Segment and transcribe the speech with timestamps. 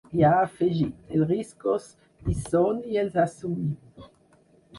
[0.19, 1.85] I ha afegit: Els riscos
[2.31, 4.11] hi són i els assumim.